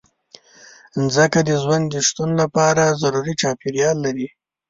[1.01, 4.27] مځکه د ژوند د شتون لپاره ضروري چاپېریال لري.